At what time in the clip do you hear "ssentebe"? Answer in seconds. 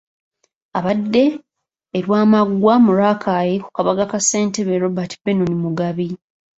4.23-4.73